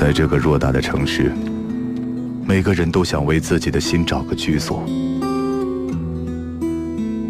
[0.00, 1.30] 在这个偌大的城市，
[2.46, 4.82] 每个人都想为自己的心找个居所。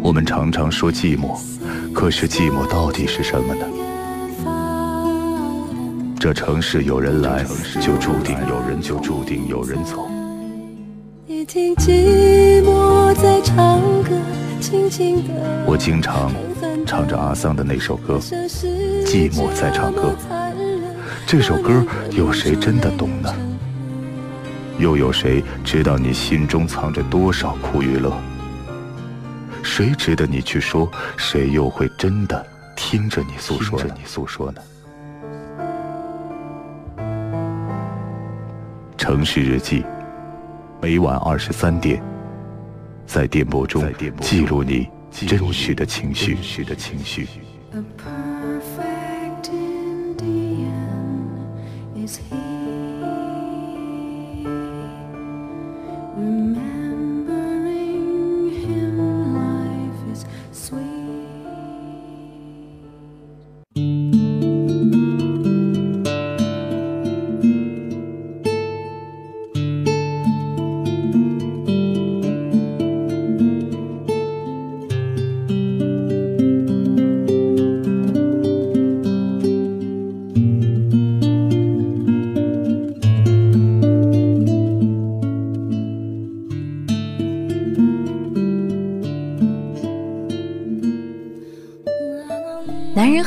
[0.01, 1.37] 我们常常说寂寞，
[1.91, 3.65] 可是寂寞到底是什么呢？
[6.17, 7.43] 这城市有人来，
[7.81, 10.07] 就注定有人就注定有人走。
[11.27, 14.11] 你听寂寞在唱歌，
[14.61, 15.33] 轻轻的。
[15.67, 16.31] 我经常
[16.85, 18.17] 唱着阿桑的那首歌，
[19.05, 20.15] 《寂寞在唱歌》。
[21.31, 23.33] 这首歌有谁真的懂呢？
[24.77, 28.13] 又有谁知道你心中藏着多少苦与乐？
[29.63, 30.91] 谁值得你去说？
[31.15, 33.79] 谁又会真的听着你诉说？
[33.79, 34.61] 着你诉说呢？
[38.97, 39.85] 城市日记，
[40.81, 42.03] 每晚二十三点，
[43.05, 43.81] 在电波中
[44.19, 46.37] 记录你真实的情绪。
[47.71, 48.30] 男人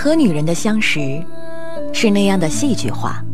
[0.05, 1.19] 和女人的相识
[1.91, 3.25] 是那样的戏剧化。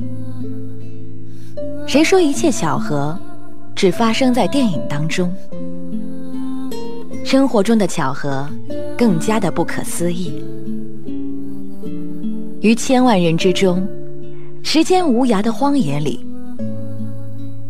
[1.84, 3.18] 谁说一切巧合
[3.74, 5.34] 只发生在电影当中？
[7.24, 8.48] 生活中的巧合
[8.96, 10.40] 更加的不可思议。
[12.60, 13.84] 于千万人之中，
[14.62, 16.24] 时间无涯的荒野里，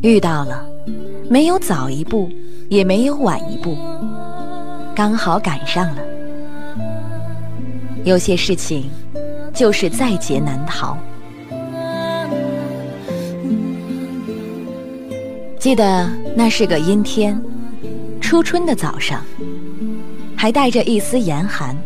[0.02, 0.62] 遇到了，
[1.26, 2.28] 没有早一步，
[2.68, 3.74] 也没有晚一步，
[4.94, 6.09] 刚好赶上了。
[8.04, 8.90] 有些事情，
[9.52, 10.96] 就是在劫难逃。
[15.58, 17.38] 记得那是个阴天，
[18.20, 19.22] 初春的早上，
[20.34, 21.76] 还带着一丝严寒。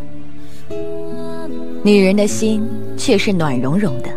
[1.82, 2.66] 女人的心
[2.96, 4.08] 却是暖融融的，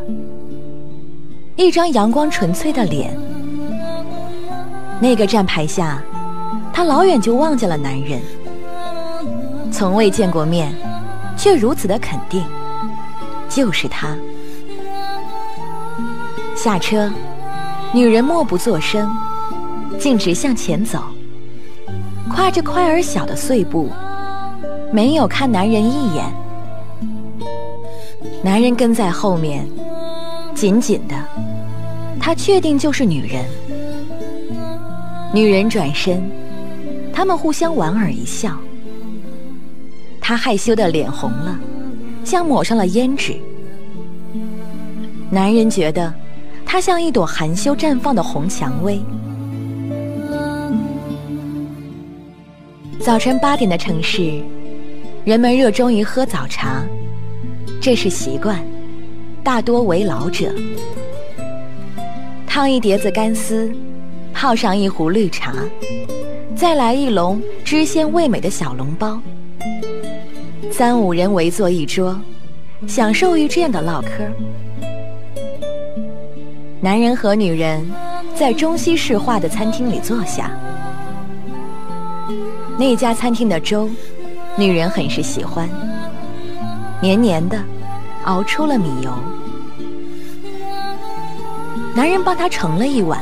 [1.56, 3.18] 一张阳光纯粹的脸。
[5.02, 6.02] 那个站牌下，
[6.72, 8.22] 她老远就望见了男人，
[9.72, 10.72] 从未见过面。
[11.38, 12.44] 却如此的肯定，
[13.48, 14.18] 就是他。
[16.56, 17.10] 下车，
[17.94, 19.16] 女人默不作声，
[20.00, 21.04] 径直向前走，
[22.30, 23.92] 跨着快而小的碎步，
[24.92, 26.26] 没有看男人一眼。
[28.44, 29.68] 男人跟在后面，
[30.56, 31.16] 紧紧的，
[32.20, 33.46] 他确定就是女人。
[35.34, 36.30] 女人转身，
[37.14, 38.58] 他们互相莞尔一笑。
[40.28, 41.58] 他害羞的脸红了，
[42.26, 43.38] 像抹上了胭脂。
[45.30, 46.14] 男人觉得，
[46.66, 49.00] 她像一朵含羞绽放的红蔷薇。
[53.00, 54.42] 早晨八点的城市，
[55.24, 56.84] 人们热衷于喝早茶，
[57.80, 58.62] 这是习惯，
[59.46, 60.54] 大多为老者。
[62.46, 63.74] 烫一碟子干丝，
[64.34, 65.54] 泡上一壶绿茶，
[66.54, 69.22] 再来一笼汁鲜味美的小笼包。
[70.78, 72.16] 三五人围坐一桌，
[72.86, 74.10] 享受于这样的唠嗑。
[76.80, 77.84] 男人和女人
[78.36, 80.52] 在中西式化的餐厅里坐下。
[82.78, 83.90] 那家餐厅的粥，
[84.56, 85.68] 女人很是喜欢，
[87.02, 87.58] 黏黏的，
[88.26, 89.12] 熬出了米油。
[91.96, 93.20] 男人帮她盛了一碗，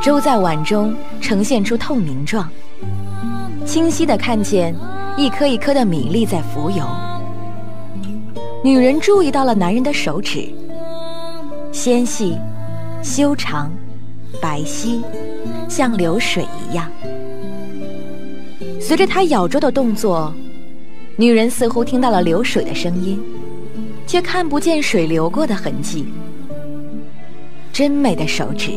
[0.00, 2.48] 粥在碗中呈现出透明状，
[3.66, 4.74] 清晰的看见。
[5.16, 6.84] 一颗一颗的米粒在浮游。
[8.64, 10.48] 女人注意到了男人的手指，
[11.70, 12.38] 纤细、
[13.02, 13.70] 修长、
[14.40, 15.02] 白皙，
[15.68, 16.90] 像流水一样。
[18.80, 20.32] 随着他咬粥的动作，
[21.16, 23.20] 女人似乎听到了流水的声音，
[24.06, 26.06] 却看不见水流过的痕迹。
[27.72, 28.72] 真美的手指。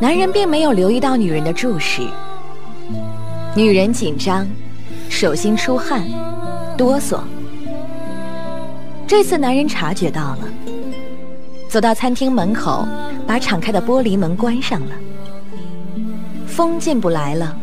[0.00, 2.02] 男人并没有留意到女人的注视，
[3.56, 4.46] 女人紧张，
[5.08, 6.04] 手心出汗，
[6.76, 7.18] 哆嗦。
[9.08, 10.38] 这次男人察觉到了，
[11.68, 12.86] 走到餐厅门口，
[13.26, 14.94] 把敞开的玻璃门关上了，
[16.46, 17.56] 风进不来了。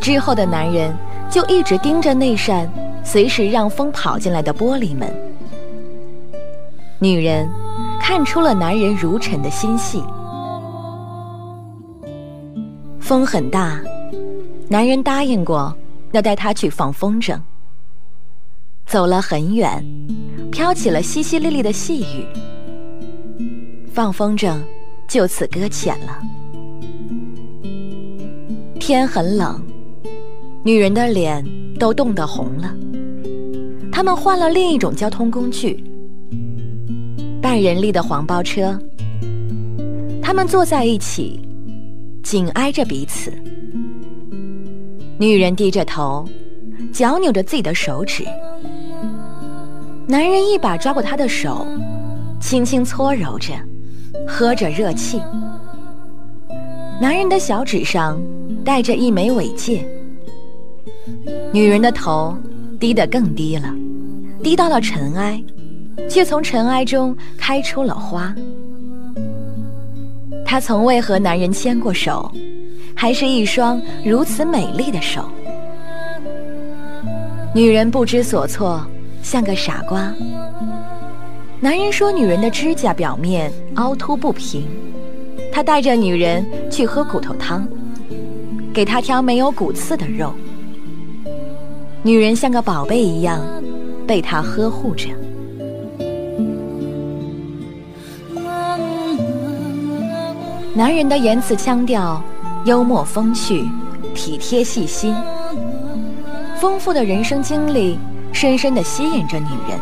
[0.00, 0.92] 之后的男人
[1.30, 2.68] 就一直盯着那扇
[3.04, 5.08] 随时让风跑进来的玻璃门。
[6.98, 7.48] 女人
[8.00, 10.02] 看出了男人如尘的心细。
[13.12, 13.78] 风很大，
[14.70, 15.76] 男人答应过
[16.12, 17.38] 要带她去放风筝。
[18.86, 19.84] 走了很远，
[20.50, 22.26] 飘起了淅淅沥沥的细雨。
[23.92, 24.56] 放风筝
[25.06, 26.22] 就此搁浅了。
[28.80, 29.62] 天很冷，
[30.64, 31.44] 女人的脸
[31.78, 32.74] 都冻得红了。
[33.92, 35.84] 他们换了另一种交通工具，
[37.42, 38.80] 半人力的黄包车。
[40.22, 41.46] 他们坐在一起，
[42.22, 43.32] 紧挨着彼此。
[45.18, 46.28] 女人低着头，
[46.92, 48.24] 脚扭着自己的手指。
[50.06, 51.66] 男人一把抓过她的手，
[52.40, 53.52] 轻轻搓揉着。
[54.28, 55.20] 喝着热气，
[57.00, 58.22] 男人的小指上
[58.62, 59.86] 戴着一枚尾戒，
[61.52, 62.36] 女人的头
[62.78, 63.74] 低得更低了，
[64.42, 65.42] 低到了尘埃，
[66.10, 68.34] 却从尘埃中开出了花。
[70.52, 72.30] 她从未和男人牵过手，
[72.94, 75.26] 还是一双如此美丽的手。
[77.54, 78.84] 女人不知所措，
[79.22, 80.14] 像个傻瓜。
[81.58, 84.68] 男人说：“女人的指甲表面凹凸不平。”
[85.50, 87.66] 他带着女人去喝骨头汤，
[88.74, 90.34] 给她挑没有骨刺的肉。
[92.02, 93.40] 女人像个宝贝一样，
[94.06, 95.08] 被他呵护着。
[100.74, 102.22] 男人的言辞腔调
[102.64, 103.68] 幽默风趣，
[104.14, 105.14] 体贴细心，
[106.58, 107.98] 丰富的人生经历
[108.32, 109.78] 深深地吸引着女人。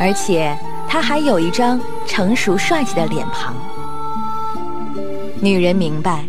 [0.00, 0.58] 而且
[0.88, 3.54] 他还有一张成熟帅气的脸庞。
[5.40, 6.24] 女人明白，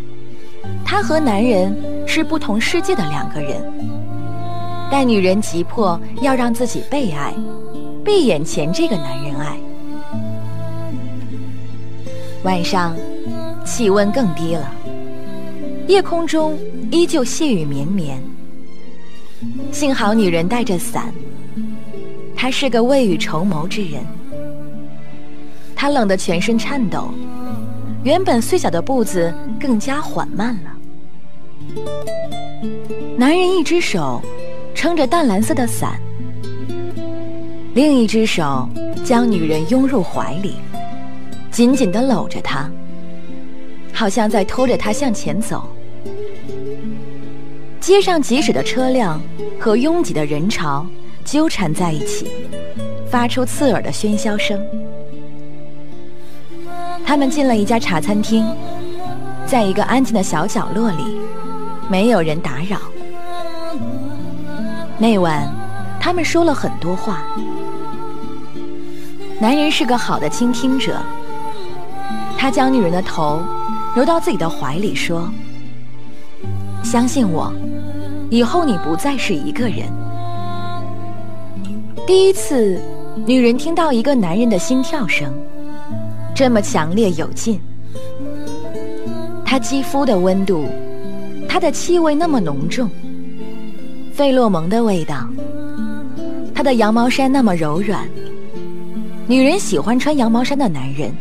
[0.84, 1.76] 他和男人
[2.06, 3.60] 是不同世界的两个人，
[4.92, 7.34] 但女人急迫要让自己被爱，
[8.04, 9.58] 被眼前这个男人爱。
[12.44, 12.96] 晚上，
[13.64, 14.72] 气温更低了，
[15.88, 16.56] 夜空中
[16.90, 18.22] 依旧细雨绵绵。
[19.72, 21.12] 幸好女人带着伞。
[22.36, 24.00] 他是个未雨绸缪之人，
[25.74, 27.10] 他冷得全身颤抖，
[28.04, 30.70] 原本碎小的步子更加缓慢了。
[33.16, 34.22] 男人一只手
[34.72, 36.00] 撑着淡蓝色的伞，
[37.74, 38.68] 另一只手
[39.04, 40.54] 将女人拥入怀里，
[41.58, 42.70] 紧紧地搂着他，
[43.92, 45.68] 好像在拖着他向前走。
[47.80, 49.20] 街上疾驶的车辆
[49.58, 50.86] 和拥挤的人潮。
[51.24, 52.30] 纠缠在一起，
[53.10, 54.56] 发出刺耳的喧嚣声。
[57.04, 58.46] 他们进了一家茶餐厅，
[59.44, 61.18] 在一个安静的小角落里，
[61.90, 62.78] 没有人打扰。
[64.96, 65.52] 那晚，
[66.00, 67.24] 他们说了很多话。
[69.40, 70.96] 男人是个好的倾听者，
[72.38, 73.42] 他将女人的头
[73.96, 75.28] 揉到自己的怀里，说
[76.84, 77.52] ：“相信我，
[78.30, 79.88] 以后你不再是一个人。”
[82.06, 82.80] 第一次，
[83.26, 85.34] 女人听到一个男人的心跳声，
[86.32, 87.60] 这么强烈有劲。
[89.44, 90.64] 他肌肤的温度，
[91.48, 92.88] 他的气味那么浓重，
[94.12, 95.28] 费洛蒙的味道。
[96.54, 98.08] 他的羊毛衫那么柔软，
[99.26, 101.12] 女人喜欢穿羊毛衫的男人，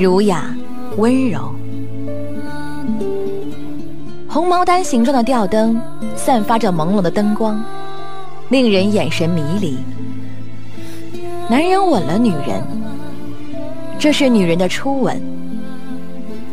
[0.00, 0.56] 儒雅
[0.96, 1.54] 温柔。
[4.26, 5.78] 红毛丹形状的吊灯，
[6.16, 7.62] 散发着朦胧的灯光。
[8.48, 9.76] 令人眼神迷离。
[11.50, 12.64] 男人吻了女人，
[13.98, 15.20] 这是女人的初吻，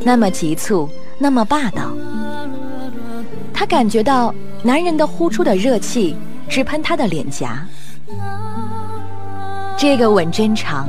[0.04, 1.94] 那么急促，那么霸道。
[3.54, 6.18] 她感觉到男人的呼出的热气
[6.50, 7.66] 直喷她的脸颊。
[9.78, 10.88] 这个吻真长，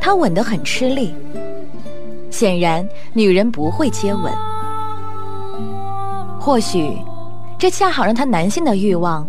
[0.00, 1.14] 他吻得很吃力。
[2.40, 4.32] 显然，女人不会接吻。
[6.40, 6.96] 或许，
[7.58, 9.28] 这恰好让他男性的欲望。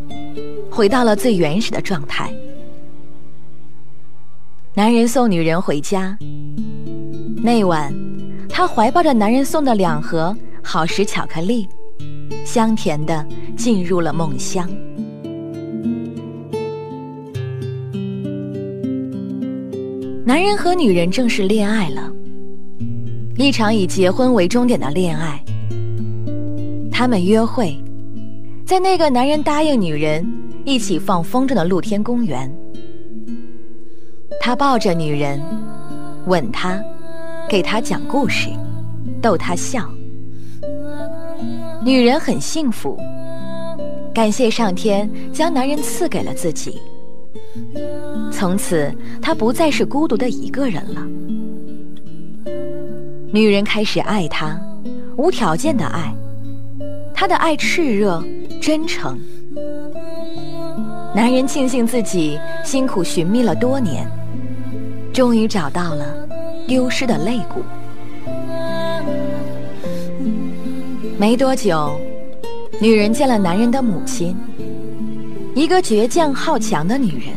[0.70, 2.34] 回到了最原始的状态。
[4.74, 6.18] 男人送女人回家。
[7.44, 7.94] 那晚，
[8.48, 11.68] 他怀抱着男人送的两盒好时巧克力，
[12.46, 13.28] 香甜的
[13.58, 14.66] 进入了梦乡。
[20.26, 22.10] 男人和女人正式恋爱了，
[23.42, 25.44] 一场以结婚为终点的恋爱。
[26.92, 27.76] 他们约会，
[28.66, 30.26] 在那个男人答应女人。
[30.64, 32.48] 一起放风筝的露天公园，
[34.40, 35.42] 他抱着女人，
[36.28, 36.80] 吻她，
[37.50, 38.48] 给她讲故事，
[39.20, 39.90] 逗她笑。
[41.84, 42.96] 女人很幸福，
[44.14, 46.80] 感谢上天将男人赐给了自己。
[48.32, 51.02] 从此，她不再是孤独的一个人了。
[53.34, 54.60] 女人开始爱他，
[55.16, 56.14] 无条件的爱，
[57.14, 58.22] 他的爱炽热、
[58.62, 59.18] 真诚。
[61.16, 64.06] 男人庆幸自己辛苦寻觅了多年，
[65.14, 66.28] 终于找到了
[66.68, 67.64] 丢失的肋骨。
[71.18, 71.98] 没多久，
[72.82, 74.36] 女人见了男人的母亲，
[75.56, 77.34] 一个倔强好强的女人。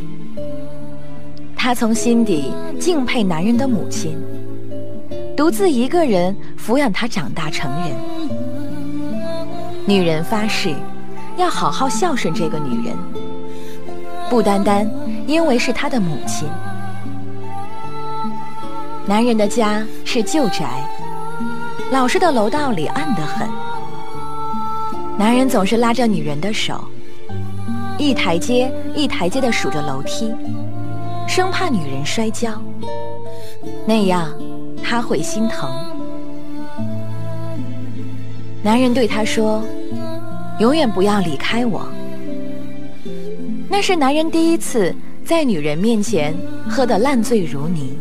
[1.54, 4.18] 她从心底敬佩男人的母亲。
[5.36, 7.90] 独自一个人抚养他长大成人，
[9.84, 10.72] 女人发誓
[11.36, 12.96] 要好好孝顺这个女人，
[14.30, 14.88] 不单单
[15.26, 16.48] 因为是他的母亲。
[19.06, 20.88] 男人的家是旧宅，
[21.90, 23.48] 老式的楼道里暗得很。
[25.18, 26.84] 男人总是拉着女人的手，
[27.98, 30.32] 一台阶一台阶的数着楼梯，
[31.26, 32.52] 生怕女人摔跤，
[33.84, 34.32] 那样。
[34.94, 35.68] 他会心疼。
[38.62, 39.60] 男人对她说
[40.60, 41.84] ：“永远不要离开我。”
[43.68, 46.32] 那是男人第一次在女人面前
[46.68, 47.98] 喝得烂醉如泥。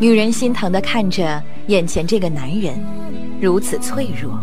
[0.00, 2.82] 女人心疼的看着眼前这个男人，
[3.42, 4.40] 如此脆弱。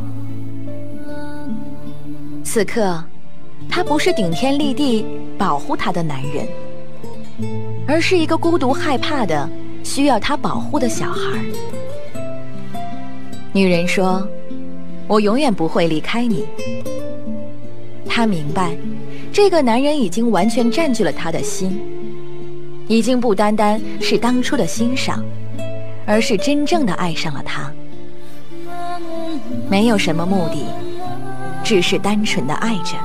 [2.43, 3.03] 此刻，
[3.67, 5.03] 他不是顶天立地
[5.39, 6.47] 保护她的男人，
[7.87, 9.49] 而是一个孤独害怕的。
[9.83, 11.39] 需要他保护的小孩。
[13.51, 14.27] 女人说
[15.07, 16.45] ：“我永远不会离开你。”
[18.07, 18.75] 她明白，
[19.31, 21.79] 这个男人已经完全占据了她的心，
[22.87, 25.23] 已经不单单是当初的欣赏，
[26.05, 27.71] 而是真正的爱上了他。
[29.69, 30.65] 没有什么目的，
[31.63, 32.95] 只是单纯的爱着。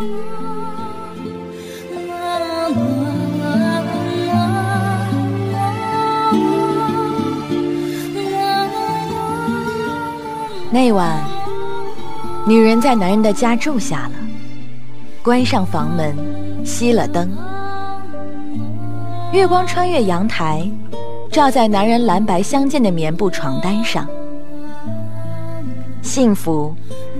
[10.74, 11.24] 那晚，
[12.48, 14.14] 女人在男人的家住下了，
[15.22, 16.12] 关上房门，
[16.64, 17.30] 熄了灯。
[19.32, 20.68] 月光穿越阳台，
[21.30, 24.04] 照在男人蓝白相间的棉布床单上。
[26.02, 26.74] 幸福，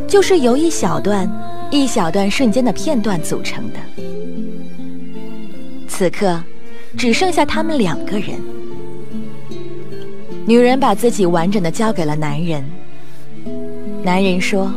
[0.08, 1.30] 就是由一小段、
[1.70, 3.78] 一小段瞬间的片段组成的。
[5.87, 6.42] 此刻，
[6.96, 8.30] 只剩下他们两个人。
[10.44, 12.64] 女人把自己完整的交给了男人。
[14.04, 14.70] 男人说：“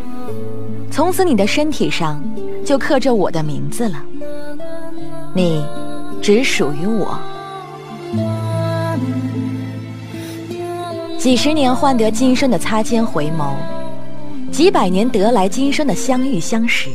[0.90, 2.24] 从此你的身体上
[2.64, 4.02] 就刻着我的名字了，
[5.34, 5.62] 你
[6.22, 7.20] 只属于我。
[11.18, 13.56] 几十年换得今生的擦肩回眸，
[14.50, 16.90] 几百年得来今生的相遇相识，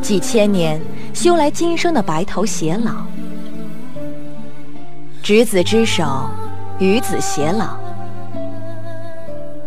[0.00, 0.80] 几千年
[1.12, 2.92] 修来今生的白头偕老。
[5.20, 6.30] 执子之手，
[6.78, 7.76] 与子偕老。”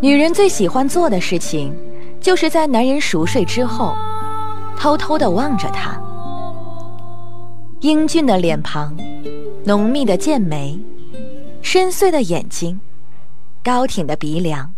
[0.02, 1.76] 女人最喜欢做的事情，
[2.20, 3.94] 就是在男人熟睡之后，
[4.74, 6.00] 偷偷地望着他。
[7.80, 8.96] 英俊的脸庞，
[9.62, 10.78] 浓密的剑眉，
[11.60, 12.80] 深邃的眼睛，
[13.62, 14.72] 高挺的鼻梁。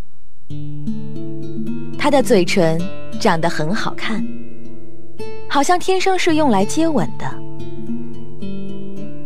[1.96, 2.80] 他的嘴唇
[3.20, 4.26] 长得很好看，
[5.48, 7.32] 好像天生是用来接吻的。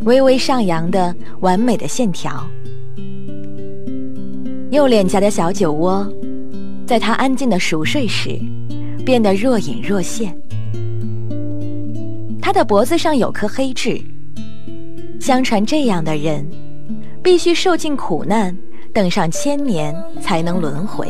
[0.04, 2.46] 微微上扬的完美的线条。
[4.70, 6.06] 右脸颊的小酒窝，
[6.86, 8.36] 在他安静的熟睡时，
[9.04, 10.36] 变得若隐若现。
[12.42, 14.00] 他的脖子上有颗黑痣，
[15.20, 16.44] 相传这样的人，
[17.22, 18.56] 必须受尽苦难，
[18.92, 21.06] 等上千年才能轮回。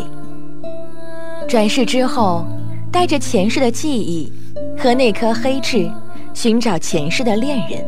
[1.48, 2.44] 转世之后，
[2.92, 4.30] 带着前世的记忆
[4.76, 5.90] 和那颗黑痣，
[6.34, 7.82] 寻找前世的恋人。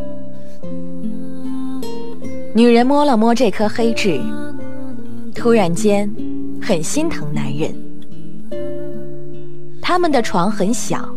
[2.55, 4.19] 女人摸了摸这颗黑痣。
[5.39, 6.13] 突然间，
[6.61, 7.73] 很心疼男人。
[9.81, 11.09] 他们的床很小，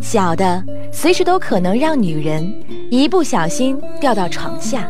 [0.00, 2.50] 小的随时都可能让女人
[2.90, 4.88] 一不小心掉到床下。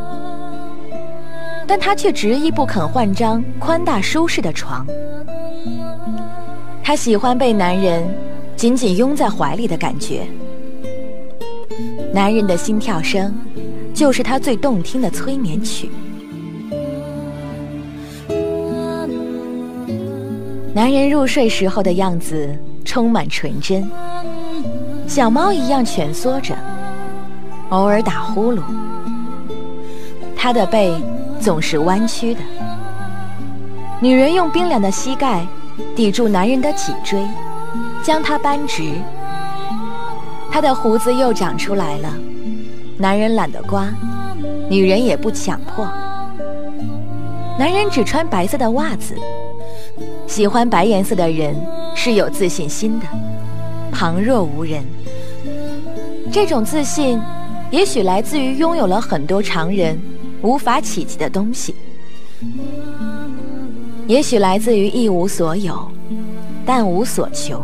[1.67, 4.87] 但他却执意不肯换张宽大舒适的床。
[6.85, 8.09] 他喜欢被男人
[8.55, 10.23] 紧紧拥在怀里的感觉。
[12.15, 13.35] 男人的心跳声，
[13.93, 15.91] 就是他最动听的催眠曲。
[20.73, 23.91] 男人入睡时候的样子充满纯真，
[25.09, 26.55] 小猫一样蜷缩着，
[27.71, 28.63] 偶尔打呼噜。
[30.37, 30.95] 他的背
[31.41, 32.41] 总是弯曲的。
[34.01, 35.45] 女人用冰凉的膝盖
[35.97, 37.21] 抵住男人的脊椎，
[38.03, 38.93] 将他扳直。
[40.53, 42.15] 他的胡子又长出来了，
[42.97, 43.89] 男人懒得刮，
[44.69, 45.85] 女人也不强迫。
[47.59, 49.15] 男人只穿白色的袜子，
[50.31, 51.57] 喜欢白颜色的人
[51.93, 53.07] 是有自信心的，
[53.91, 54.85] 旁若无人。
[56.31, 57.21] 这种自信，
[57.73, 60.01] 也许来自于拥有了很多常人
[60.41, 61.75] 无法企及的东西，
[64.07, 65.91] 也许来自于一无所有，
[66.65, 67.61] 但无所求。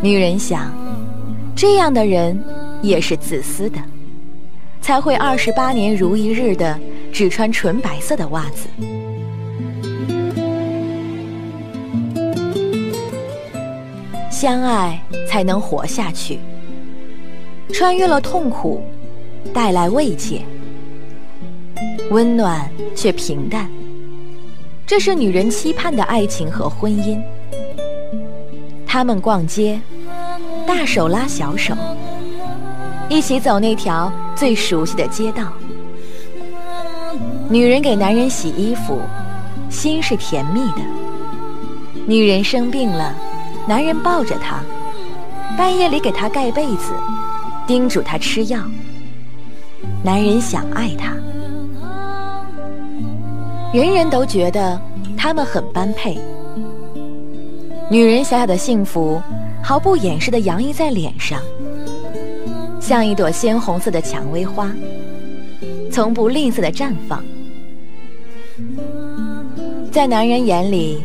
[0.00, 0.72] 女人想，
[1.56, 2.40] 这样的人
[2.80, 3.78] 也是自私的，
[4.80, 6.78] 才会二十八年如一日的
[7.12, 8.68] 只穿纯白色的袜子。
[14.40, 16.38] 相爱才能活下去，
[17.74, 18.82] 穿越了痛苦，
[19.52, 20.40] 带来慰藉，
[22.10, 22.66] 温暖
[22.96, 23.70] 却平淡，
[24.86, 27.20] 这是女人期盼的爱情和婚姻。
[28.86, 29.78] 他们逛街，
[30.66, 31.74] 大手拉小手，
[33.10, 35.52] 一起走那条最熟悉的街道。
[37.50, 39.00] 女人给男人洗衣服，
[39.68, 40.80] 心是甜蜜的。
[42.06, 43.14] 女人生病了，
[43.70, 44.64] 男人抱着她，
[45.56, 46.92] 半夜里给她盖被子，
[47.68, 48.58] 叮嘱她吃药。
[50.02, 51.14] 男人想爱她，
[53.72, 54.76] 人人都觉得
[55.16, 56.18] 他们很般配。
[57.88, 59.22] 女人小小的幸福，
[59.62, 61.40] 毫不掩饰的洋溢在脸上，
[62.80, 64.68] 像一朵鲜红色的蔷薇花，
[65.92, 67.22] 从不吝啬的绽放。
[69.92, 71.04] 在男人眼里，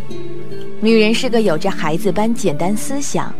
[0.85, 3.33] 女人是个有着孩子般简单思想、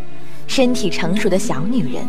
[0.47, 2.01] 身体成熟的小女人；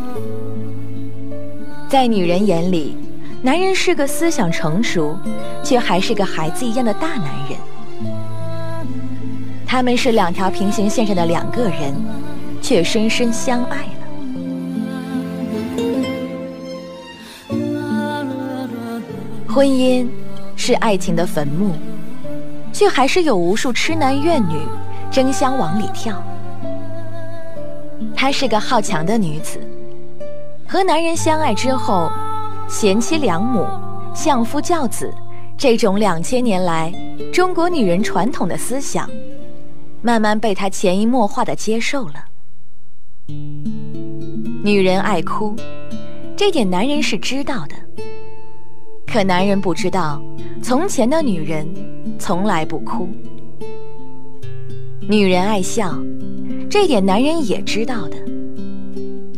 [1.91, 2.97] 在女人眼里，
[3.43, 5.15] 男人是个思想成熟
[5.63, 7.59] 却还是个孩子一样的大男人。
[9.67, 11.95] 他们是两条平行线上的两个人，
[12.63, 13.93] 却深深相爱了。
[19.47, 20.09] 婚姻
[20.57, 21.73] 是爱情的坟墓，
[22.73, 24.55] 却还是有无数痴男怨女
[25.17, 26.23] 争相往里跳。
[28.15, 29.59] 她是个好强的女子，
[30.69, 32.13] 和男人相爱之后，
[32.69, 33.67] 贤妻良母、
[34.15, 35.11] 相夫教子
[35.57, 36.93] 这种两千年来
[37.33, 39.09] 中国女人传统的思想。
[40.03, 42.27] 慢慢被他潜移默化的接受了。
[44.63, 45.57] 女人爱哭，
[46.37, 47.75] 这点男人是知道的。
[49.11, 50.21] 可男人不知道，
[50.63, 51.67] 从前的女人
[52.19, 53.09] 从来不哭。
[55.09, 55.97] 女人爱笑，
[56.69, 58.17] 这点男人也知道的。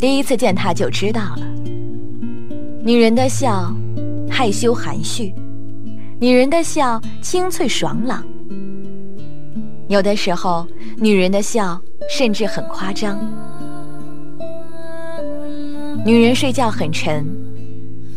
[0.00, 1.46] 第一次见她就知道了。
[2.82, 3.70] 女人的笑，
[4.30, 5.30] 害羞含蓄；
[6.18, 8.24] 女人的笑，清脆爽朗。
[9.88, 11.78] 有的时候，女人的笑
[12.08, 13.18] 甚至很夸张。
[16.02, 17.26] 女人睡觉很沉，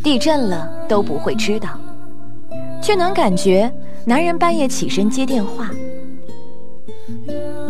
[0.01, 1.77] 地震了都不会知道，
[2.81, 3.69] 却能感觉
[4.05, 5.69] 男人半夜起身接电话。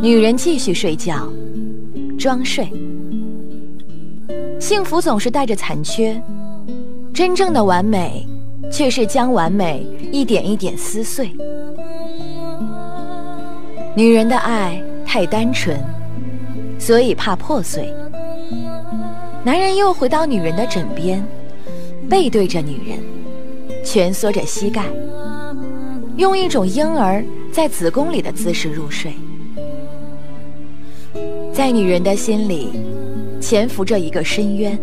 [0.02, 1.32] 女人继续睡觉，
[2.18, 2.68] 装睡。
[4.60, 6.20] 幸福总是带着残缺，
[7.14, 8.28] 真正的完美，
[8.72, 11.32] 却是将完美一点一点撕碎。
[13.96, 15.80] 女人的爱太单纯，
[16.80, 17.94] 所以怕破碎。
[19.44, 21.24] 男人又回到女人的枕边，
[22.10, 23.00] 背对着女人，
[23.86, 24.84] 蜷缩着膝盖，
[26.18, 29.14] 用一种婴儿在子宫里的姿势入睡。
[31.62, 32.72] 在女人的心里，
[33.40, 34.76] 潜伏着一个深渊。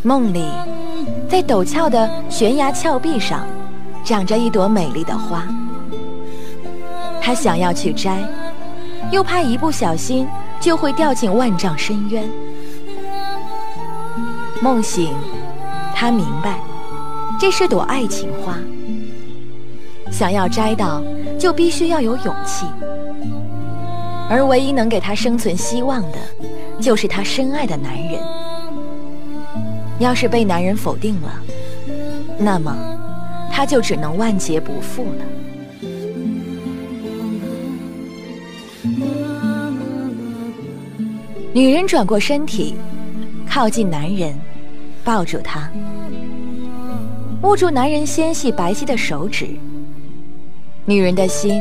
[0.00, 0.44] 梦里，
[1.28, 3.44] 在陡峭的悬崖峭壁上，
[4.04, 5.44] 长着一朵美丽的花。
[7.20, 8.22] 他想要去摘，
[9.10, 10.24] 又怕一不小心
[10.60, 12.24] 就会掉进万丈深渊。
[14.62, 15.12] 梦醒，
[15.96, 16.60] 他明白，
[17.40, 18.56] 这是朵爱情花。
[20.12, 21.02] 想要摘到，
[21.36, 22.66] 就必须要有勇气。
[24.28, 26.18] 而唯一能给她生存希望的，
[26.80, 28.20] 就是她深爱的男人。
[29.98, 31.40] 要是被男人否定了，
[32.38, 32.76] 那么
[33.50, 35.24] 她就只能万劫不复了。
[41.52, 42.76] 女人转过身体，
[43.48, 44.38] 靠近男人，
[45.02, 45.68] 抱住他，
[47.42, 49.48] 握住男人纤细白皙的手指。
[50.84, 51.60] 女人的心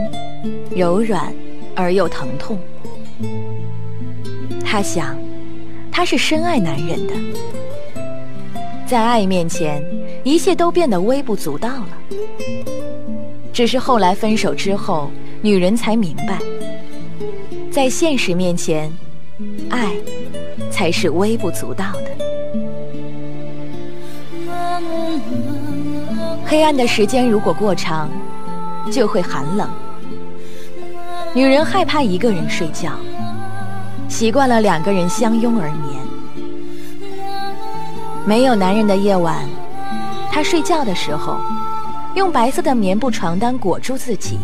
[0.75, 1.33] 柔软
[1.77, 2.59] 而又疼痛。
[4.65, 5.15] 她想，
[5.91, 7.13] 她是深爱男人的，
[8.87, 9.83] 在爱面前，
[10.23, 11.89] 一切都变得微不足道了。
[13.53, 15.11] 只是后来分手之后，
[15.41, 16.39] 女人才明白。
[17.71, 18.91] 在现实面前，
[19.69, 19.91] 爱
[20.71, 22.09] 才是微不足道的。
[26.45, 28.09] 黑暗的时间如果过长，
[28.91, 29.69] 就会寒冷。
[31.37, 32.93] 女人害怕一个人睡觉，
[34.09, 36.01] 习惯了两个人相拥而眠。
[38.25, 39.47] 没有男人的夜晚，
[40.31, 41.37] 她睡觉的时候，
[42.15, 44.39] 用白色的棉布床单裹住自己，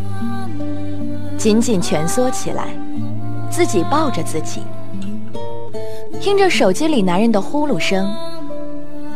[1.35, 2.65] 紧紧蜷缩起来，
[3.49, 4.61] 自己抱着自己，
[6.21, 8.07] 听着手机里男人的呼噜声，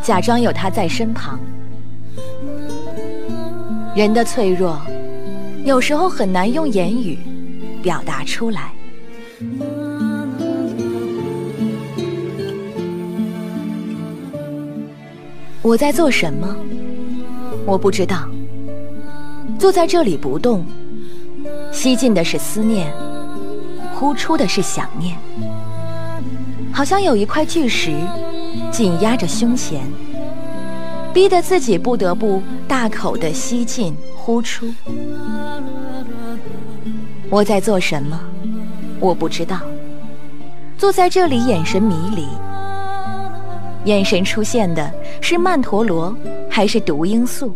[0.02, 1.38] 假装有他在身旁。
[3.94, 4.76] 人的脆弱，
[5.64, 7.16] 有时候很难用言语
[7.82, 8.72] 表达出来。
[15.62, 16.56] 我在做什么？
[17.66, 18.28] 我不知道。
[19.58, 20.64] 坐在这里不动，
[21.72, 22.92] 吸进的是思念，
[23.94, 25.18] 呼出的是想念，
[26.72, 27.92] 好像有一块巨石
[28.70, 29.82] 紧压着胸前。
[31.12, 34.72] 逼得自己不得不大口的吸进呼出。
[37.30, 38.18] 我在做什么？
[39.00, 39.60] 我不知道。
[40.76, 42.26] 坐在这里，眼神迷离。
[43.84, 46.14] 眼神出现的是曼陀罗，
[46.50, 47.54] 还是毒罂粟？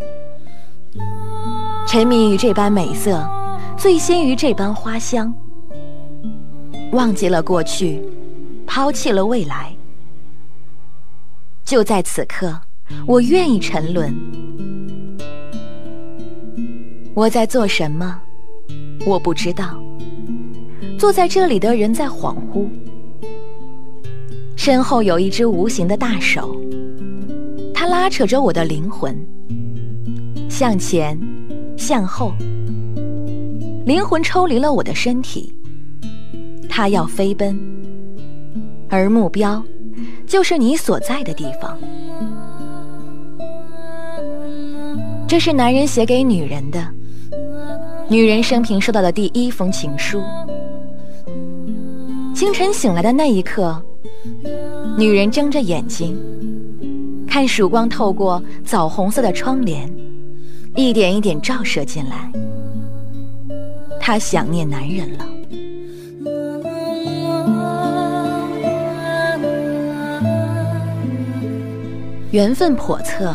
[1.87, 3.29] 沉迷于这般美色，
[3.77, 5.35] 醉心于这般花香，
[6.93, 8.03] 忘记了过去，
[8.67, 9.75] 抛弃了未来。
[11.65, 12.61] 就在此刻。
[13.07, 14.15] 我愿意沉沦。
[17.15, 18.21] 我在做什么？
[19.05, 19.81] 我不知道。
[20.99, 22.69] 坐在这里的人在恍惚。
[24.57, 26.57] 身后有一只无形的大手，
[27.75, 29.17] 它拉扯着我的灵魂，
[30.49, 31.19] 向前，
[31.77, 32.33] 向后。
[33.85, 35.53] 灵魂抽离了我的身体，
[36.69, 37.59] 它要飞奔，
[38.89, 39.61] 而目标
[40.25, 41.77] 就是你所在的地方。
[45.27, 46.87] 这是男人写给女人的，
[48.09, 50.23] 女人生平收到的第一封情书。
[52.35, 53.83] 清晨醒来的那一刻，
[54.99, 56.17] 女人睁着眼睛，
[57.27, 59.91] 看曙光透过枣红色的窗帘，
[60.75, 62.31] 一点一点照射进来。
[63.99, 65.27] 她想念男人了。
[72.31, 73.35] 缘分叵测。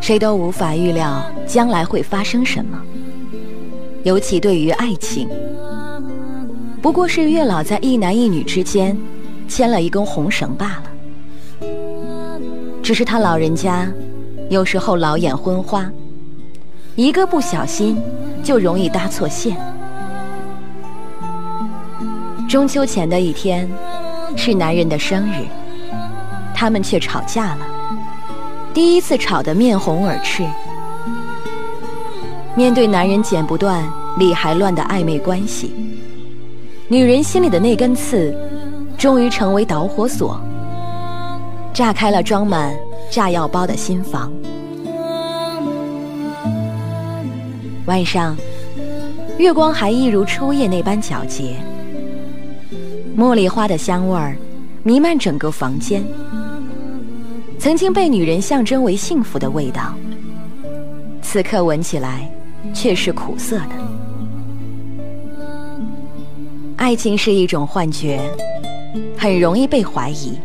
[0.00, 2.82] 谁都无法预料将来会发生什么，
[4.04, 5.28] 尤其对于爱情，
[6.80, 8.98] 不过是月老在一男一女之间
[9.46, 11.68] 牵了一根红绳罢了。
[12.82, 13.88] 只是他老人家
[14.50, 15.88] 有时候老眼昏花，
[16.96, 17.96] 一个不小心
[18.42, 19.56] 就容易搭错线。
[22.48, 23.70] 中秋前的一天
[24.36, 25.46] 是男人的生日，
[26.52, 27.66] 他们却吵架了。
[28.74, 30.42] 第一次吵得面红耳赤，
[32.54, 33.82] 面对男人剪不断、
[34.18, 35.72] 理还乱的暧昧关系，
[36.86, 38.36] 女人心里的那根刺，
[38.98, 40.38] 终于成为导火索，
[41.72, 42.74] 炸开了装满
[43.10, 44.30] 炸药包的心房。
[47.86, 48.36] 晚上，
[49.38, 51.56] 月光还一如初夜那般皎洁，
[53.16, 54.36] 茉莉花的香味儿
[54.82, 56.04] 弥漫整个房间。
[57.58, 59.94] 曾经被女人象征为幸福的味道，
[61.22, 62.30] 此刻闻起来
[62.74, 63.70] 却是苦涩的。
[66.76, 68.20] 爱情是一种幻觉，
[69.16, 70.38] 很容易被怀疑，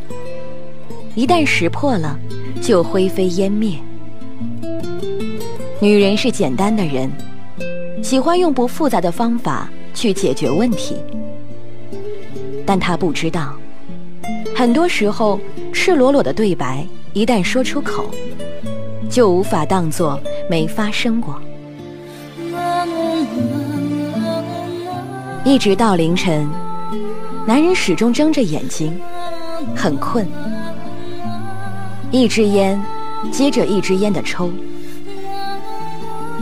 [1.15, 2.17] 一旦识破了，
[2.61, 3.77] 就灰飞烟灭。
[5.79, 7.11] 女人是简单的人，
[8.03, 10.95] 喜欢用不复杂的方法去解决问题，
[12.65, 13.55] 但她不知道，
[14.55, 15.39] 很多时候
[15.73, 16.85] 赤裸裸的对白。
[17.13, 18.11] 一旦说出口，
[19.09, 21.41] 就无法当作没发生过。
[25.47, 26.45] 一直到凌晨，
[27.45, 28.99] 男人始终睁着眼睛，
[29.73, 30.27] 很困。
[32.11, 32.77] 一支烟
[33.31, 34.51] 接着一支烟的抽，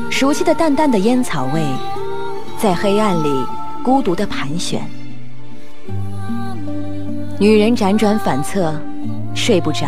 [0.10, 1.64] 熟悉的淡淡的烟草味，
[2.58, 3.46] 在黑暗里
[3.84, 4.82] 孤独的盘旋。
[7.40, 8.74] 女人辗转反侧，
[9.36, 9.86] 睡不着。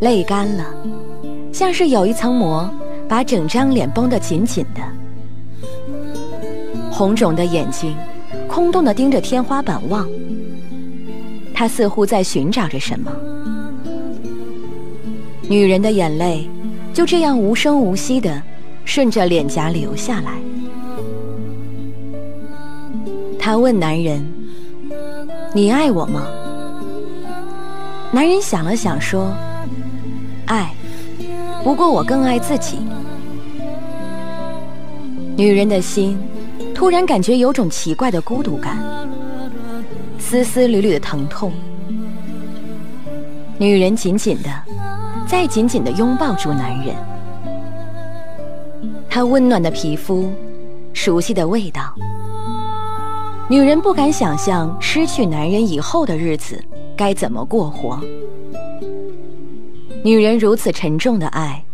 [0.00, 0.64] 泪干了，
[1.52, 2.66] 像是有一层膜
[3.06, 4.80] 把整张脸绷得紧紧的。
[6.98, 7.96] 红肿的眼睛，
[8.48, 10.04] 空洞地盯着天花板望。
[11.54, 13.12] 他似乎在寻找着什么。
[15.48, 16.50] 女人的眼泪
[16.92, 18.42] 就这样无声无息地
[18.84, 20.32] 顺着脸颊流下来。
[23.38, 24.20] 他问男人
[25.54, 26.26] ：“你爱我吗？”
[28.10, 29.32] 男人想了想说
[30.46, 30.74] ：“爱，
[31.62, 32.78] 不过我更爱自己。”
[35.38, 36.18] 女人的心
[36.78, 38.78] 突然感觉有种奇怪的孤独感，
[40.16, 41.52] 丝丝缕缕的疼痛。
[43.58, 44.48] 女人紧紧的，
[45.26, 46.94] 再紧紧的拥抱住男人，
[49.10, 50.30] 他温暖的皮肤，
[50.92, 51.92] 熟悉的味道。
[53.48, 56.62] 女人不敢想象失去男人以后的日子
[56.96, 58.00] 该怎么过活。
[60.04, 61.64] 女人如此沉重的爱，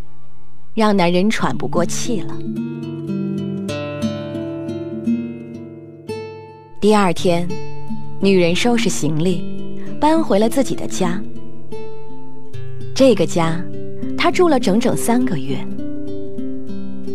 [0.72, 2.34] 让男人喘不过气了。
[6.84, 7.48] 第二天，
[8.20, 9.42] 女人收拾行李，
[9.98, 11.18] 搬回了自己的家。
[12.94, 13.58] 这个家，
[14.18, 15.66] 她住了整整三个月，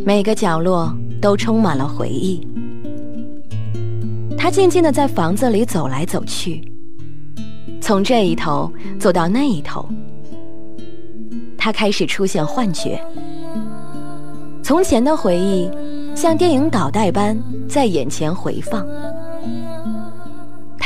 [0.04, 2.42] 每个角落都充满了回忆。
[4.36, 6.64] 他静静的在房子里走来走去，
[7.80, 9.88] 从这一头走到那一头。
[11.60, 13.00] 他开始出现幻觉，
[14.64, 15.70] 从前的回忆
[16.16, 18.84] 像电影导带般在眼前回放。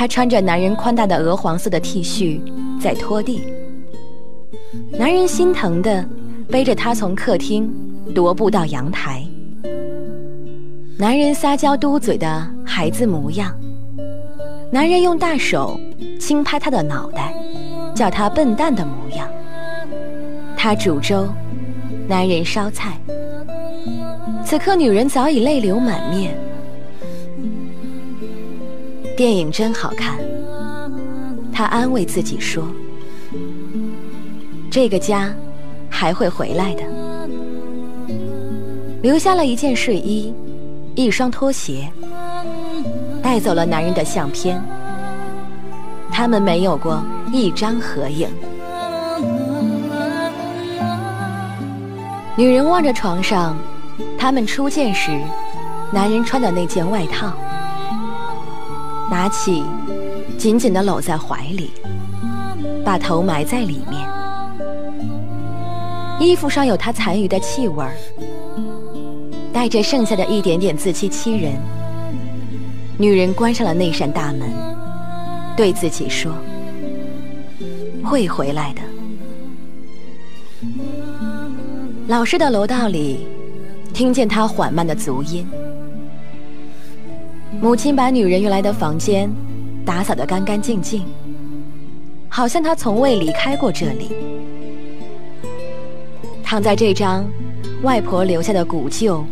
[0.04, 2.42] 他穿着男人宽大的鹅黄色的 T 恤
[2.78, 3.42] 在拖地，
[4.92, 6.06] 男人心疼的
[6.50, 7.74] 背着他从客厅
[8.14, 9.26] 踱步到阳台。
[10.98, 13.58] 男人撒娇嘟嘴的孩子模样，
[14.70, 15.80] 男人用大手
[16.20, 17.34] 轻拍他的脑袋，
[17.96, 19.26] 叫他笨蛋的模样。
[20.58, 21.30] 他煮粥，
[22.10, 23.00] 男人烧菜。
[24.44, 26.38] 此刻女人早已泪流满面。
[29.16, 30.18] 电影真好看，
[31.52, 32.68] 她安慰自己说
[34.72, 35.34] ：“这个家
[35.90, 36.84] 还会回来的。”
[39.02, 40.34] 留下了一件睡衣。
[40.96, 41.92] 一双拖鞋，
[43.24, 44.64] 带走了男人的相片。
[46.12, 48.30] 他们没有过一张合影。
[52.36, 53.58] 女人望着床上，
[54.20, 55.20] 他们初见时，
[55.92, 57.34] 男人穿的那件外套，
[59.14, 59.64] 拿起，
[60.40, 61.70] 紧紧的搂在怀里，
[62.84, 64.10] 把头埋在里面。
[66.20, 67.94] 衣服上有他残余的气味儿。
[69.54, 71.54] 带着剩下的一点点自欺欺人，
[72.98, 74.52] 女人关上了那扇大门，
[75.56, 76.34] 对自己说
[78.04, 78.82] ：“会回来的。”
[82.10, 83.28] 老师的楼道里，
[83.94, 85.48] 听见他缓慢的足音。
[87.62, 89.30] 母亲把女人原来的房间
[89.86, 91.04] 打扫得干干净净，
[92.30, 94.12] 好像她从未离开过这里。
[96.44, 97.26] 躺在这张
[97.82, 99.24] 外婆留下的古旧。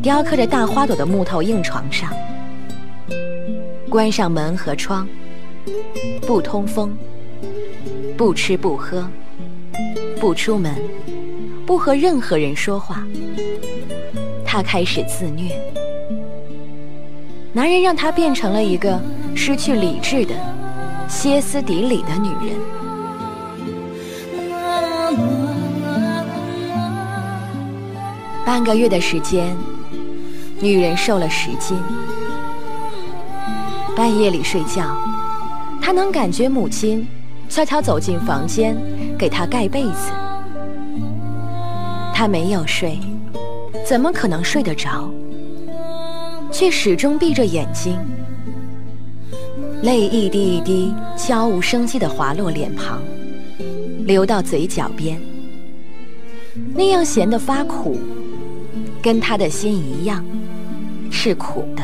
[0.00, 2.14] 雕刻着大花朵的木头硬床上，
[3.88, 5.06] 关上门和窗，
[6.22, 6.96] 不通风，
[8.16, 9.04] 不吃不喝，
[10.20, 10.72] 不出门，
[11.66, 13.04] 不和任何人说话。
[14.46, 15.60] 她开始自虐。
[17.52, 19.00] 男人让她变成了一个
[19.34, 20.34] 失去理智的、
[21.08, 22.56] 歇斯底里的女人。
[28.44, 29.56] 半个月的时间。
[30.62, 31.78] 女人瘦了十斤。
[33.96, 34.94] 半夜里睡觉，
[35.80, 37.06] 她能感觉母亲
[37.48, 38.76] 悄悄走进房间，
[39.18, 40.12] 给她盖被子。
[42.12, 43.00] 她没有睡，
[43.86, 45.10] 怎么可能睡得着？
[46.50, 47.96] 却始终闭着眼睛，
[49.82, 53.02] 泪一滴一滴悄无声息地滑落脸庞，
[54.04, 55.20] 流到嘴角边，
[56.74, 57.98] 那样咸的发苦，
[59.00, 60.24] 跟他的心一样。
[61.12, 61.82] 是苦的。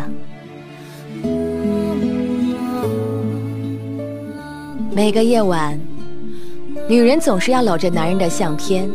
[4.92, 5.78] 每个夜晚，
[6.88, 8.88] 女人总是要搂着男人的相片，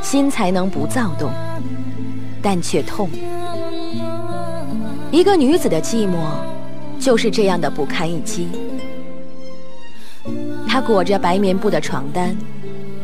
[0.00, 1.30] 心才能不躁动，
[2.40, 3.10] 但却痛。
[5.14, 6.16] 一个女子的寂寞，
[6.98, 8.48] 就是这样的不堪一击。
[10.66, 12.36] 她裹着白棉布的床单，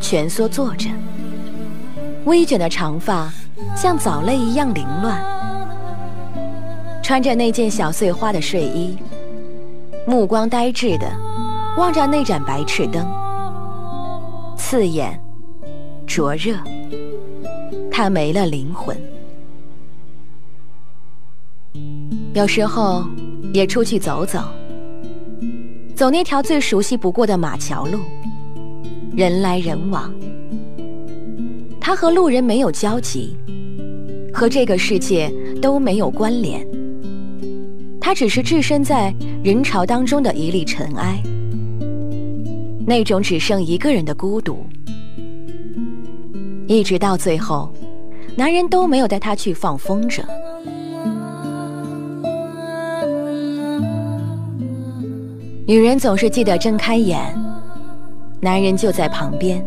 [0.01, 0.89] 蜷缩坐着，
[2.25, 3.31] 微卷的长发
[3.77, 5.23] 像藻类一样凌乱。
[7.01, 8.97] 穿着那件小碎花的睡衣，
[10.05, 11.07] 目光呆滞的
[11.77, 13.09] 望着那盏白炽灯，
[14.57, 15.17] 刺眼、
[16.05, 16.57] 灼热，
[17.89, 19.01] 他没了灵魂。
[22.33, 23.05] 有时候
[23.53, 24.39] 也出去走走，
[25.93, 27.99] 走那条最熟悉不过的马桥路，
[29.13, 30.13] 人来人往。
[31.79, 33.35] 他和路人没有交集，
[34.33, 35.29] 和这个世界
[35.61, 36.65] 都没有关联。
[37.99, 39.13] 他只是置身在
[39.43, 41.21] 人潮当中的一粒尘埃，
[42.87, 44.65] 那种只剩一个人的孤独。
[46.65, 47.73] 一直到最后，
[48.37, 50.23] 男人都没有带她去放风筝。
[55.71, 57.17] 女人总是记得睁开眼，
[58.41, 59.65] 男人就在旁边。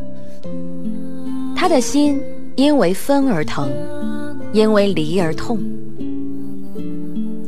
[1.57, 2.21] 她的心
[2.57, 3.73] 因为分而疼，
[4.53, 5.59] 因为离而痛。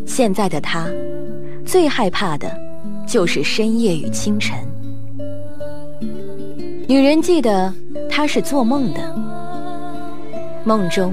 [0.07, 0.89] 现在的她，
[1.67, 2.51] 最害怕的，
[3.07, 4.57] 就是深夜与清晨。
[6.89, 7.71] 女人记得，
[8.09, 9.17] 她是做梦的，
[10.65, 11.13] 梦中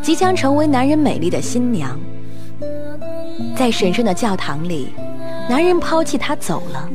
[0.00, 2.00] 即将成为男人美丽的新娘，
[3.54, 4.88] 在神圣的教堂里。
[5.48, 6.88] 男人抛弃她走了，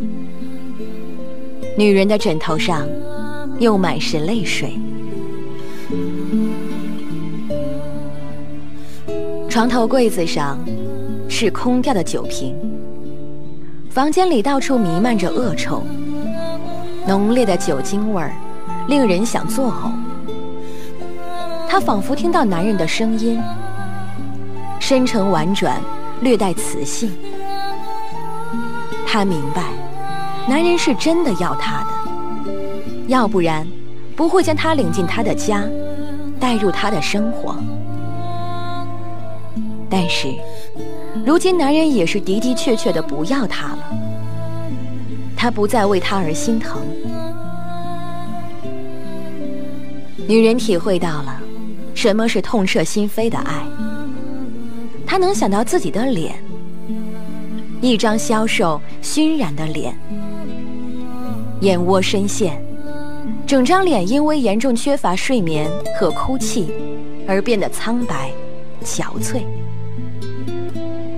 [1.76, 2.88] 女人的枕头上
[3.58, 4.78] 又满是泪水。
[9.50, 10.60] 床头柜子上
[11.28, 12.56] 是空掉的酒瓶，
[13.90, 15.84] 房间里到处弥漫着恶臭，
[17.08, 18.34] 浓烈的酒精味儿
[18.88, 19.92] 令人想作呕。
[21.68, 23.42] 她仿佛听到男人的声音，
[24.80, 25.82] 深沉婉转，
[26.22, 27.12] 略带磁性。
[29.14, 29.62] 她明白，
[30.50, 32.52] 男人是真的要她的，
[33.06, 33.64] 要不然
[34.16, 35.64] 不会将她领进他的家，
[36.40, 37.56] 带入他的生活。
[39.88, 40.34] 但是，
[41.24, 43.84] 如今男人也是的的确确的不要她了，
[45.38, 46.82] 他不再为她而心疼。
[50.28, 51.40] 女人体会到了
[51.94, 53.64] 什么是痛彻心扉的爱，
[55.06, 56.43] 她能想到自己的脸。
[57.84, 59.94] 一张消瘦熏染的脸，
[61.60, 62.58] 眼窝深陷，
[63.46, 65.70] 整张脸因为严重缺乏睡眠
[66.00, 66.72] 和哭泣
[67.28, 68.32] 而变得苍白、
[68.86, 69.42] 憔悴，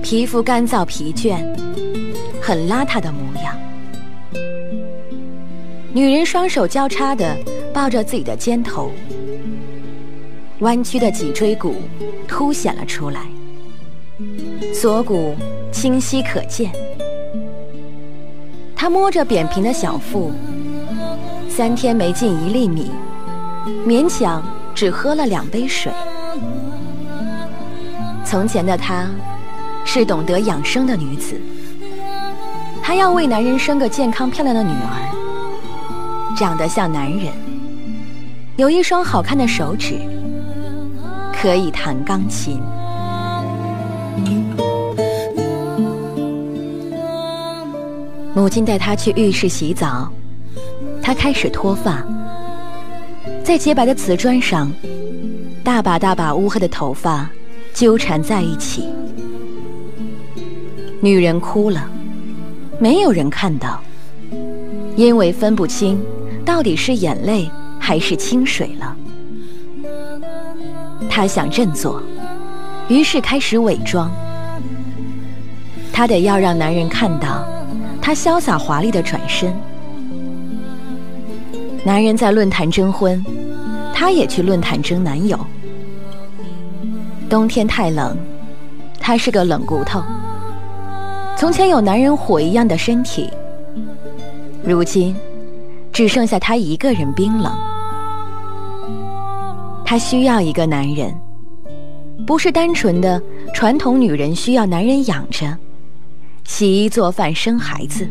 [0.02, 1.36] 皮肤干燥疲倦，
[2.42, 3.56] 很邋遢的模样。
[5.92, 7.36] 女人双手交叉的
[7.72, 8.90] 抱着自己的肩头，
[10.58, 11.76] 弯曲的脊椎骨
[12.26, 13.20] 凸显了出来，
[14.74, 15.36] 锁骨。
[15.76, 16.72] 清晰可见，
[18.74, 20.32] 他摸着扁平的小腹，
[21.50, 22.90] 三天没进一粒米，
[23.86, 24.42] 勉强
[24.74, 25.92] 只喝了两杯水。
[28.24, 29.06] 从前的她，
[29.84, 31.38] 是懂得养生的女子，
[32.82, 37.30] 她要为男人生个健康漂亮的女儿，长得像男人，
[38.56, 40.00] 有一双好看的手指，
[41.34, 42.62] 可以弹钢琴。
[48.36, 50.12] 母亲带她去浴室洗澡，
[51.00, 52.04] 她开始脱发，
[53.42, 54.70] 在洁白的瓷砖上，
[55.64, 57.30] 大把大把乌黑的头发
[57.72, 58.90] 纠缠在一起。
[61.00, 61.88] 女人哭了，
[62.78, 63.82] 没有人看到，
[64.96, 65.98] 因为分不清
[66.44, 68.94] 到底是眼泪还是清水了。
[71.08, 72.02] 她想振作，
[72.86, 74.12] 于是开始伪装，
[75.90, 77.55] 她得要让男人看到。
[78.06, 79.52] 她潇洒华丽的转身，
[81.82, 83.20] 男人在论坛征婚，
[83.92, 85.36] 她也去论坛征男友。
[87.28, 88.16] 冬天太冷，
[89.00, 90.00] 她是个冷骨头。
[91.36, 93.28] 从前有男人火一样的身体，
[94.62, 95.16] 如今
[95.92, 97.52] 只剩下她一个人冰冷。
[99.84, 101.12] 她需要一个男人，
[102.24, 103.20] 不是单纯的
[103.52, 105.58] 传统女人需要男人养着。
[106.46, 108.08] 洗衣做饭生孩子，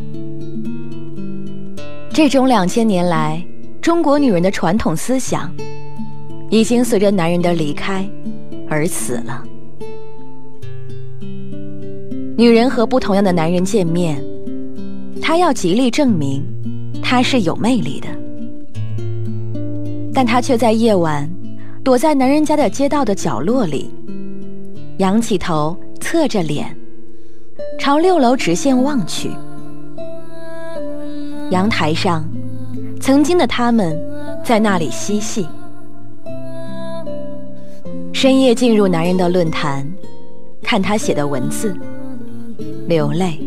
[2.10, 3.44] 这种两千年来
[3.80, 5.52] 中国女人的传统思想，
[6.50, 8.08] 已经随着男人的离开
[8.68, 9.42] 而死了。
[12.36, 14.22] 女人和不同样的男人见面，
[15.20, 16.44] 她要极力证明
[17.02, 18.08] 她是有魅力的，
[20.12, 21.28] 但她却在夜晚
[21.82, 23.90] 躲在男人家的街道的角落里，
[24.98, 26.76] 仰起头，侧着脸。
[27.78, 29.30] 朝六楼直线望去，
[31.50, 32.28] 阳台上，
[33.00, 33.96] 曾经的他们
[34.44, 35.46] 在那里嬉戏。
[38.12, 39.86] 深夜进入男人的论坛，
[40.62, 41.76] 看他写的文字，
[42.88, 43.40] 流泪，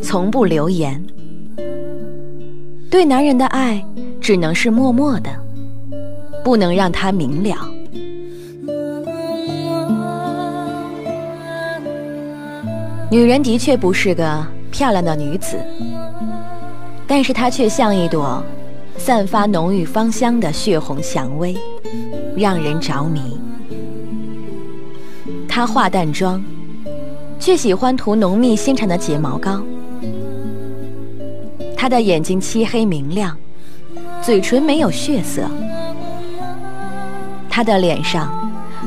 [0.00, 1.04] 从不留言。
[2.90, 3.84] 对男人的爱，
[4.20, 5.30] 只能是默默的，
[6.42, 7.69] 不能让他明了。
[13.10, 15.56] 女人的确不是个漂亮的女子，
[17.08, 18.40] 但是她却像一朵
[18.96, 21.56] 散发浓郁芳香的血红蔷薇，
[22.36, 23.20] 让人着迷。
[25.48, 26.40] 她化淡妆，
[27.40, 29.60] 却喜欢涂浓密纤长的睫毛膏。
[31.76, 33.36] 他的眼睛漆黑明亮，
[34.22, 35.42] 嘴唇没有血色，
[37.48, 38.30] 他的脸上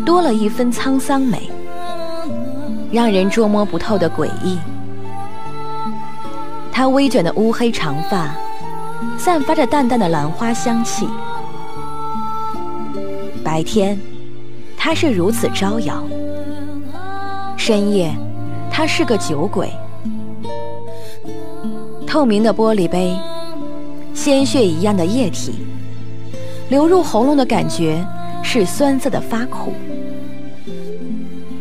[0.05, 1.49] 多了一分沧桑美，
[2.93, 4.59] 让人捉摸不透的诡异。
[6.71, 8.35] 他微卷的乌黑长发，
[9.17, 11.09] 散发着淡淡的兰花香气。
[13.43, 13.99] 白天，
[14.77, 15.95] 他是如此招摇；
[17.57, 18.15] 深夜，
[18.69, 19.71] 他是个酒鬼。
[22.05, 23.17] 透明的玻璃杯，
[24.13, 25.65] 鲜血一样的液体，
[26.69, 28.05] 流入喉咙的感觉
[28.43, 29.73] 是酸涩的发苦。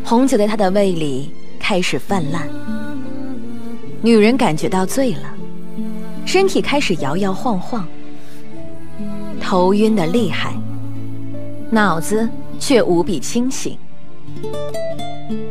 [0.03, 2.47] 红酒在他的胃里开始泛滥。
[4.01, 5.33] 女人感觉到醉了，
[6.25, 7.87] 身体开始摇摇晃晃，
[9.39, 10.53] 头晕的厉害，
[11.69, 12.27] 脑子
[12.59, 13.77] 却无比清醒。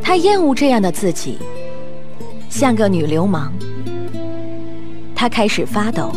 [0.01, 1.39] 她厌恶这样的自己，
[2.47, 3.51] 像个女流氓。
[5.15, 6.13] 她开始发抖。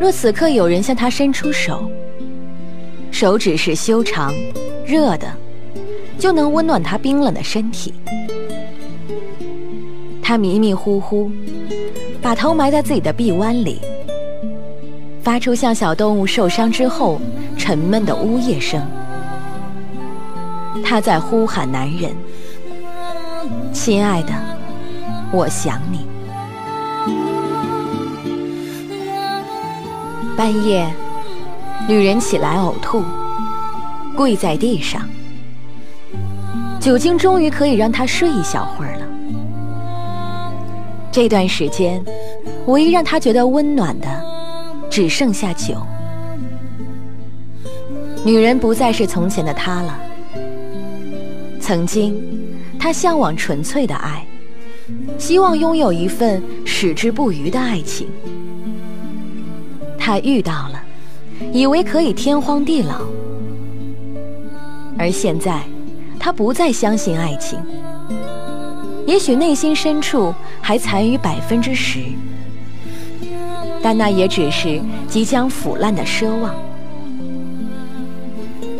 [0.00, 1.88] 若此刻有人向她伸出手，
[3.12, 4.34] 手指是修长、
[4.84, 5.32] 热的，
[6.18, 7.94] 就能温暖他冰冷的身体。
[10.22, 11.30] 他迷迷糊糊，
[12.20, 13.80] 把头埋在自己的臂弯里，
[15.22, 17.20] 发出像小动物受伤之后
[17.56, 18.82] 沉闷的呜咽声。
[20.84, 22.10] 他在呼喊男人
[23.72, 24.32] ：“亲爱的，
[25.32, 26.06] 我想你。”
[30.36, 30.92] 半夜，
[31.88, 33.02] 女人起来呕吐，
[34.16, 35.08] 跪在地上。
[36.80, 39.06] 酒精终于可以让他睡一小会儿了。
[41.10, 42.04] 这段时间，
[42.66, 44.06] 唯一让他觉得温暖的，
[44.90, 45.74] 只剩下酒。
[48.24, 49.98] 女人不再是从前的她了。
[51.60, 52.14] 曾经，
[52.78, 54.24] 他向往纯粹的爱，
[55.18, 58.06] 希望拥有一份矢志不渝的爱情。
[59.98, 60.80] 他遇到了，
[61.52, 63.00] 以为可以天荒地老，
[64.96, 65.62] 而现在，
[66.26, 67.56] 他不再相信爱情。
[69.06, 72.00] 也许内心深处还残余百分之十，
[73.80, 76.52] 但那也只是即将腐烂的奢望。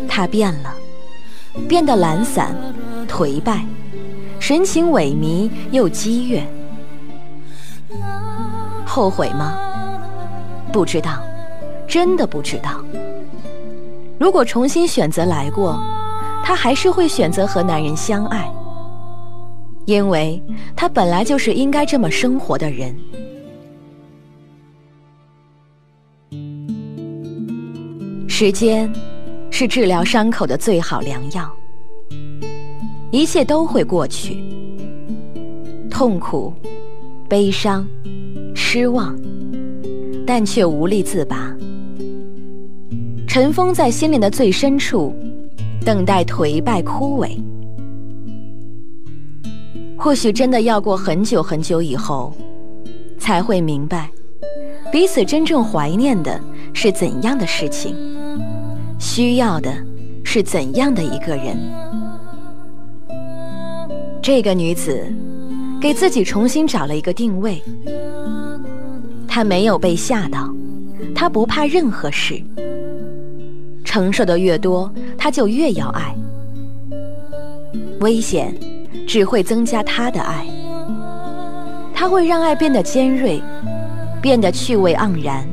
[0.09, 0.75] 他变了，
[1.69, 2.53] 变得懒散、
[3.07, 3.65] 颓败，
[4.41, 6.45] 神情萎靡又激越。
[8.85, 9.57] 后悔吗？
[10.73, 11.23] 不知道，
[11.87, 12.83] 真的不知道。
[14.19, 15.81] 如果重新选择来过，
[16.47, 18.49] 她还是会选择和男人相爱。
[19.85, 20.41] 因为
[20.77, 22.97] 她本来就是应该这么生活的人。
[28.29, 28.89] 时间
[29.51, 31.53] 是治疗伤口的最好良药，
[33.11, 34.41] 一切都会过去。
[35.89, 36.53] 痛苦、
[37.27, 37.85] 悲伤、
[38.55, 39.19] 失望，
[40.25, 41.53] 但却无力自拔，
[43.27, 45.13] 尘封在心灵的最深处，
[45.87, 47.29] 等待颓败枯萎。
[49.97, 52.35] 或许真的要过很久很久以后，
[53.17, 54.11] 才会明白，
[54.91, 56.37] 彼此真正怀念的
[56.73, 57.95] 是怎样的事情，
[58.99, 59.73] 需要的
[60.25, 61.57] 是怎样的一个人。
[64.21, 65.07] 这个女子
[65.79, 67.63] 给自己重新找了一个定位，
[69.25, 70.53] 她没有被吓到，
[71.15, 72.43] 她不怕任何事，
[73.97, 76.15] 承受的越多，他就越要爱，
[78.01, 78.53] 危险。
[79.07, 80.45] 只会增加他的爱，
[81.95, 83.41] 他会让爱变得尖锐，
[84.21, 85.47] 变得趣味盎然。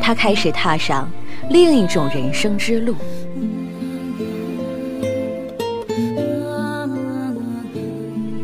[0.00, 1.08] 他开始踏上
[1.48, 2.94] 另一种人生之路。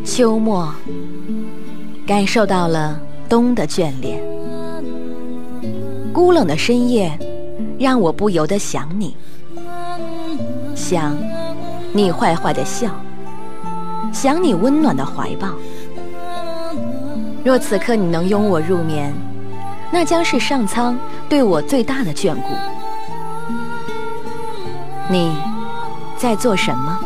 [0.05, 0.75] 秋末，
[2.05, 4.21] 感受到了冬的眷恋。
[6.13, 7.17] 孤冷的深夜，
[7.79, 9.16] 让我不由得想你，
[10.74, 11.16] 想
[11.93, 12.91] 你坏坏的笑。
[14.12, 15.49] 想你温暖的怀抱。
[17.45, 19.14] 若此刻你能拥我入眠，
[19.93, 20.99] 那将是上苍
[21.29, 22.49] 对我最大的眷顾。
[25.09, 25.33] 你
[26.16, 26.99] 在做什么？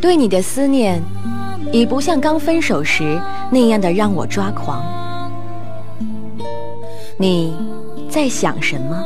[0.00, 1.02] 对你的思念，
[1.72, 3.20] 已不像刚分手时
[3.50, 4.84] 那样的让我抓狂。
[7.18, 7.56] 你
[8.08, 9.04] 在想什么？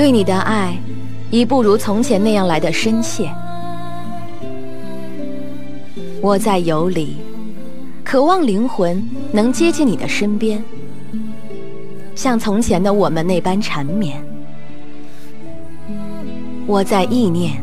[0.00, 0.74] 对你的爱，
[1.30, 3.30] 已不如从前那样来的深切。
[6.22, 7.18] 我在游离，
[8.02, 10.64] 渴望灵魂能接近你的身边，
[12.14, 14.24] 像从前的我们那般缠绵。
[16.66, 17.62] 我在意念，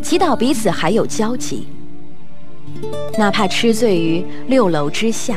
[0.00, 1.66] 祈祷彼此还有交集，
[3.18, 5.36] 哪怕痴醉于六楼之下。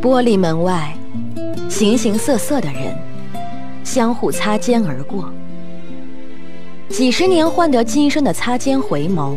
[0.00, 0.96] 玻璃门外，
[1.74, 2.96] 形形色色的人
[3.82, 5.28] 相互擦肩而过。
[6.88, 9.36] 几十年换得今生的擦肩回眸，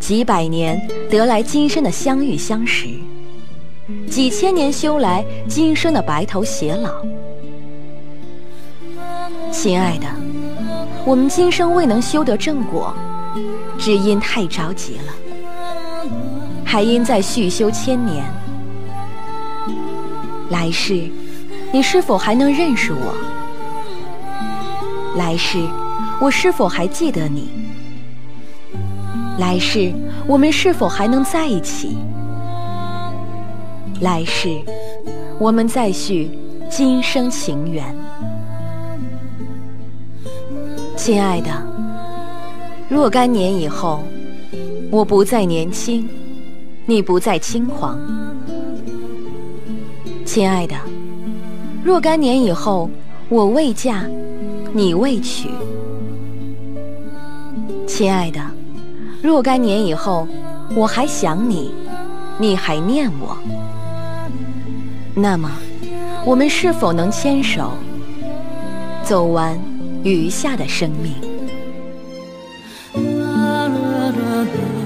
[0.00, 0.80] 几百年
[1.10, 2.88] 得来今生的相遇相识，
[4.08, 7.04] 几千年修来今生的白头偕老。
[9.52, 10.06] 亲爱的，
[11.04, 12.94] 我们今生未能修得正果，
[13.78, 16.08] 只因太着急了，
[16.64, 18.24] 还因再续修千年。
[20.50, 21.08] 来世，
[21.74, 23.16] 你是否还能认识我？
[25.16, 25.58] 来世，
[26.20, 27.48] 我是否还记得你？
[29.40, 29.92] 来世，
[30.24, 31.98] 我们是否还能在一起？
[34.02, 34.50] 来世，
[35.40, 36.30] 我们再续
[36.70, 37.84] 今生情缘。
[40.94, 41.50] 亲爱的，
[42.88, 43.98] 若干年以后，
[44.92, 46.08] 我不再年轻，
[46.86, 47.98] 你不再轻狂。
[50.24, 50.76] 亲爱的，
[51.84, 52.88] 若干年以后，
[53.28, 54.06] 我未嫁，
[54.72, 55.50] 你未娶。
[57.86, 58.40] 亲爱的，
[59.22, 60.26] 若干年以后，
[60.74, 61.74] 我还想你，
[62.38, 63.36] 你还念我。
[65.14, 65.50] 那么，
[66.24, 67.72] 我们是否能牵手，
[69.02, 69.54] 走完
[70.02, 71.12] 余下的生命？
[72.94, 74.83] 记